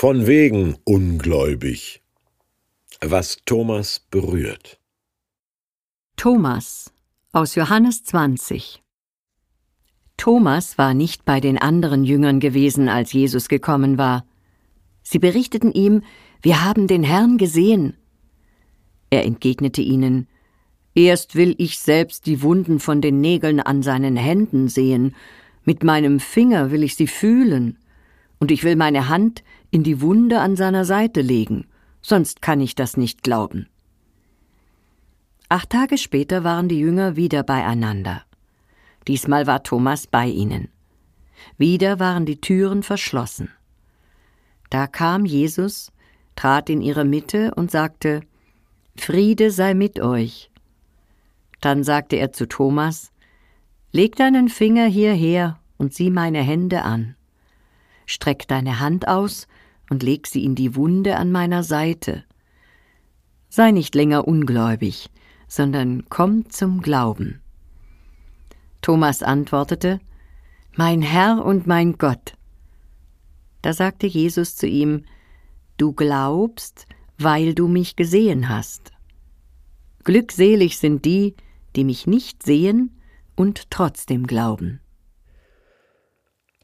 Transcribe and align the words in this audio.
Von 0.00 0.28
wegen 0.28 0.76
ungläubig. 0.84 2.04
Was 3.00 3.38
Thomas 3.44 3.98
berührt. 4.12 4.78
Thomas 6.14 6.92
aus 7.32 7.56
Johannes 7.56 8.04
20 8.04 8.80
Thomas 10.16 10.78
war 10.78 10.94
nicht 10.94 11.24
bei 11.24 11.40
den 11.40 11.58
anderen 11.58 12.04
Jüngern 12.04 12.38
gewesen, 12.38 12.88
als 12.88 13.12
Jesus 13.12 13.48
gekommen 13.48 13.98
war. 13.98 14.24
Sie 15.02 15.18
berichteten 15.18 15.72
ihm, 15.72 16.04
wir 16.42 16.64
haben 16.64 16.86
den 16.86 17.02
Herrn 17.02 17.36
gesehen. 17.36 17.96
Er 19.10 19.24
entgegnete 19.24 19.82
ihnen, 19.82 20.28
Erst 20.94 21.34
will 21.34 21.56
ich 21.58 21.80
selbst 21.80 22.26
die 22.26 22.40
Wunden 22.42 22.78
von 22.78 23.00
den 23.00 23.20
Nägeln 23.20 23.58
an 23.58 23.82
seinen 23.82 24.14
Händen 24.14 24.68
sehen, 24.68 25.16
mit 25.64 25.82
meinem 25.82 26.20
Finger 26.20 26.70
will 26.70 26.84
ich 26.84 26.94
sie 26.94 27.08
fühlen, 27.08 27.78
und 28.38 28.50
ich 28.50 28.64
will 28.64 28.76
meine 28.76 29.08
Hand 29.08 29.42
in 29.70 29.82
die 29.82 30.00
Wunde 30.00 30.40
an 30.40 30.56
seiner 30.56 30.84
Seite 30.84 31.20
legen, 31.20 31.66
sonst 32.02 32.42
kann 32.42 32.60
ich 32.60 32.74
das 32.74 32.96
nicht 32.96 33.22
glauben. 33.22 33.68
Acht 35.48 35.70
Tage 35.70 35.98
später 35.98 36.44
waren 36.44 36.68
die 36.68 36.78
Jünger 36.78 37.16
wieder 37.16 37.42
beieinander. 37.42 38.22
Diesmal 39.06 39.46
war 39.46 39.62
Thomas 39.62 40.06
bei 40.06 40.26
ihnen. 40.26 40.68
Wieder 41.56 41.98
waren 41.98 42.26
die 42.26 42.40
Türen 42.40 42.82
verschlossen. 42.82 43.50
Da 44.70 44.86
kam 44.86 45.24
Jesus, 45.24 45.90
trat 46.36 46.68
in 46.68 46.82
ihre 46.82 47.04
Mitte 47.04 47.54
und 47.54 47.70
sagte 47.70 48.20
Friede 48.96 49.50
sei 49.50 49.74
mit 49.74 50.00
euch. 50.00 50.50
Dann 51.60 51.82
sagte 51.82 52.16
er 52.16 52.32
zu 52.32 52.46
Thomas 52.46 53.10
Leg 53.90 54.16
deinen 54.16 54.50
Finger 54.50 54.84
hierher 54.84 55.58
und 55.78 55.94
sieh 55.94 56.10
meine 56.10 56.42
Hände 56.42 56.82
an. 56.82 57.16
Streck 58.08 58.48
deine 58.48 58.80
Hand 58.80 59.06
aus 59.06 59.46
und 59.90 60.02
leg 60.02 60.26
sie 60.26 60.42
in 60.42 60.54
die 60.54 60.74
Wunde 60.74 61.16
an 61.16 61.30
meiner 61.30 61.62
Seite. 61.62 62.24
Sei 63.50 63.70
nicht 63.70 63.94
länger 63.94 64.26
ungläubig, 64.26 65.10
sondern 65.46 66.06
komm 66.08 66.48
zum 66.48 66.80
Glauben. 66.80 67.42
Thomas 68.80 69.22
antwortete 69.22 70.00
Mein 70.74 71.02
Herr 71.02 71.44
und 71.44 71.66
mein 71.66 71.98
Gott. 71.98 72.32
Da 73.60 73.74
sagte 73.74 74.06
Jesus 74.06 74.56
zu 74.56 74.66
ihm 74.66 75.04
Du 75.76 75.92
glaubst, 75.92 76.86
weil 77.18 77.54
du 77.54 77.68
mich 77.68 77.94
gesehen 77.94 78.48
hast. 78.48 78.90
Glückselig 80.04 80.78
sind 80.78 81.04
die, 81.04 81.34
die 81.76 81.84
mich 81.84 82.06
nicht 82.06 82.42
sehen 82.42 82.98
und 83.36 83.70
trotzdem 83.70 84.26
glauben. 84.26 84.80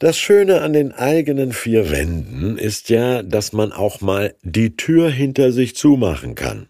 Das 0.01 0.19
Schöne 0.19 0.61
an 0.61 0.73
den 0.73 0.91
eigenen 0.91 1.53
vier 1.53 1.89
Wänden 1.89 2.59
ist 2.59 2.89
ja, 2.89 3.23
dass 3.23 3.53
man 3.53 3.71
auch 3.71 4.01
mal 4.01 4.35
die 4.43 4.77
Tür 4.77 5.09
hinter 5.09 5.53
sich 5.53 5.77
zumachen 5.77 6.35
kann. 6.35 6.69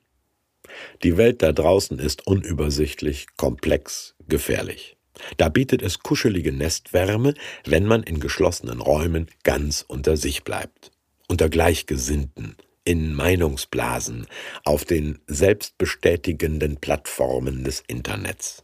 Die 1.02 1.16
Welt 1.16 1.42
da 1.42 1.52
draußen 1.52 1.98
ist 1.98 2.26
unübersichtlich, 2.26 3.26
komplex, 3.38 4.14
gefährlich. 4.28 4.98
Da 5.38 5.48
bietet 5.48 5.80
es 5.80 6.00
kuschelige 6.00 6.52
Nestwärme, 6.52 7.32
wenn 7.64 7.86
man 7.86 8.02
in 8.02 8.20
geschlossenen 8.20 8.82
Räumen 8.82 9.28
ganz 9.42 9.84
unter 9.86 10.18
sich 10.18 10.44
bleibt, 10.44 10.90
unter 11.26 11.48
Gleichgesinnten, 11.48 12.56
in 12.84 13.14
Meinungsblasen, 13.14 14.26
auf 14.64 14.84
den 14.84 15.18
selbstbestätigenden 15.26 16.76
Plattformen 16.76 17.64
des 17.64 17.82
Internets. 17.86 18.63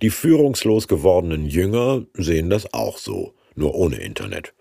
Die 0.00 0.10
führungslos 0.10 0.88
gewordenen 0.88 1.46
Jünger 1.46 2.04
sehen 2.14 2.50
das 2.50 2.72
auch 2.72 2.98
so, 2.98 3.34
nur 3.54 3.74
ohne 3.74 3.96
Internet. 3.96 4.54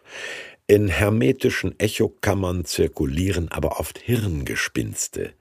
In 0.67 0.88
hermetischen 0.88 1.77
Echokammern 1.80 2.66
zirkulieren 2.66 3.52
aber 3.52 3.79
oft 3.79 3.97
Hirngespinste, 3.97 5.33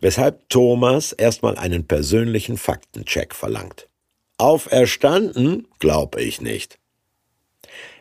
weshalb 0.00 0.48
Thomas 0.48 1.12
erstmal 1.12 1.58
einen 1.58 1.86
persönlichen 1.86 2.56
Faktencheck 2.56 3.34
verlangt. 3.34 3.88
Auferstanden? 4.38 5.66
Glaub 5.78 6.16
ich 6.16 6.40
nicht. 6.40 6.78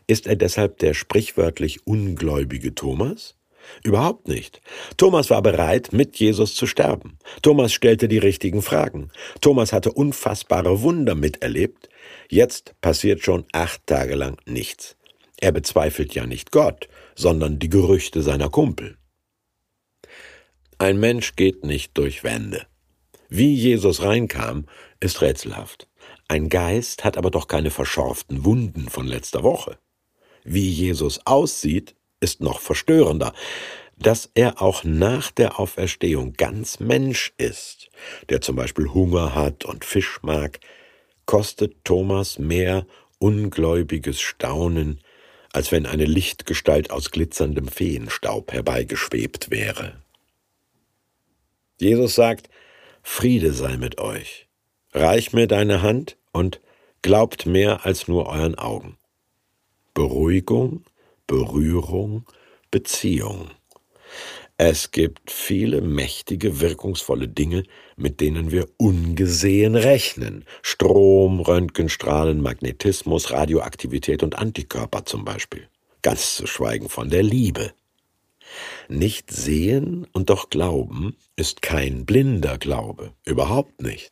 Ist 0.06 0.28
er 0.28 0.36
deshalb 0.36 0.78
der 0.78 0.94
sprichwörtlich 0.94 1.86
ungläubige 1.86 2.74
Thomas? 2.76 3.37
Überhaupt 3.84 4.28
nicht. 4.28 4.62
Thomas 4.98 5.30
war 5.30 5.42
bereit, 5.42 5.94
mit 5.94 6.18
Jesus 6.18 6.56
zu 6.56 6.68
sterben. 6.68 7.18
Thomas 7.42 7.74
stellte 7.74 8.08
die 8.08 8.18
richtigen 8.18 8.62
Fragen. 8.62 9.12
Thomas 9.42 9.74
hatte 9.74 9.92
unfassbare 9.92 10.82
Wunder 10.82 11.16
miterlebt. 11.16 11.90
Jetzt 12.30 12.76
passiert 12.82 13.22
schon 13.24 13.46
acht 13.52 13.86
Tage 13.86 14.16
lang 14.16 14.38
nichts. 14.46 14.98
Er 15.40 15.52
bezweifelt 15.52 16.16
ja 16.16 16.26
nicht 16.26 16.52
Gott, 16.52 16.88
sondern 17.16 17.60
die 17.60 17.70
Gerüchte 17.70 18.22
seiner 18.22 18.50
Kumpel. 18.50 18.98
Ein 20.80 21.00
Mensch 21.00 21.36
geht 21.36 21.64
nicht 21.64 21.98
durch 21.98 22.24
Wände. 22.24 22.68
Wie 23.30 23.54
Jesus 23.54 24.02
reinkam, 24.02 24.68
ist 25.00 25.22
rätselhaft. 25.22 25.88
Ein 26.28 26.50
Geist 26.50 27.04
hat 27.04 27.18
aber 27.18 27.32
doch 27.32 27.48
keine 27.48 27.72
verschorften 27.72 28.46
Wunden 28.46 28.90
von 28.90 29.08
letzter 29.08 29.44
Woche. 29.44 29.78
Wie 30.44 30.70
Jesus 30.70 31.20
aussieht, 31.26 31.96
ist 32.20 32.42
noch 32.42 32.60
verstörender, 32.60 33.34
dass 33.98 34.30
er 34.36 34.62
auch 34.62 34.84
nach 34.84 35.32
der 35.32 35.60
Auferstehung 35.60 36.34
ganz 36.34 36.80
Mensch 36.80 37.34
ist, 37.38 37.90
der 38.30 38.42
zum 38.42 38.56
Beispiel 38.56 38.94
Hunger 38.94 39.34
hat 39.34 39.66
und 39.66 39.86
Fisch 39.86 40.20
mag, 40.22 40.60
kostet 41.26 41.84
Thomas 41.84 42.38
mehr 42.40 42.86
ungläubiges 43.20 44.22
Staunen, 44.22 45.02
als 45.52 45.72
wenn 45.72 45.86
eine 45.86 46.06
Lichtgestalt 46.06 46.92
aus 46.92 47.10
glitzerndem 47.10 47.68
Feenstaub 47.68 48.54
herbeigeschwebt 48.54 49.50
wäre. 49.50 50.02
Jesus 51.80 52.16
sagt, 52.16 52.50
Friede 53.02 53.54
sei 53.54 53.78
mit 53.78 54.00
euch. 54.00 54.48
Reich 54.94 55.34
mir 55.34 55.48
deine 55.48 55.82
Hand 55.82 56.18
und 56.32 56.62
glaubt 57.02 57.46
mehr 57.46 57.86
als 57.86 58.08
nur 58.08 58.28
euren 58.28 58.56
Augen. 58.56 58.98
Beruhigung 59.94 60.84
Berührung, 61.28 62.26
Beziehung. 62.72 63.52
Es 64.58 64.90
gibt 64.90 65.30
viele 65.30 65.82
mächtige, 65.82 66.62
wirkungsvolle 66.62 67.28
Dinge, 67.28 67.64
mit 67.96 68.22
denen 68.22 68.50
wir 68.50 68.68
ungesehen 68.78 69.76
rechnen. 69.76 70.46
Strom, 70.64 71.42
Röntgenstrahlen, 71.42 72.42
Magnetismus, 72.42 73.32
Radioaktivität 73.32 74.24
und 74.24 74.40
Antikörper 74.40 75.06
zum 75.06 75.26
Beispiel. 75.26 75.68
Ganz 76.02 76.38
zu 76.38 76.48
schweigen 76.48 76.90
von 76.90 77.10
der 77.10 77.22
Liebe. 77.22 77.72
Nicht 78.88 79.32
sehen 79.32 80.08
und 80.14 80.30
doch 80.30 80.50
glauben 80.50 81.18
ist 81.36 81.62
kein 81.62 82.06
blinder 82.06 82.58
Glaube, 82.58 83.14
überhaupt 83.26 83.82
nicht. 83.82 84.12